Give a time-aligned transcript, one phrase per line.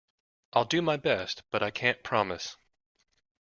[0.53, 2.57] I'll do my best, but I can't promise.